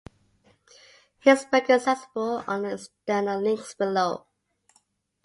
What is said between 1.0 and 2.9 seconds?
His book is accessible under the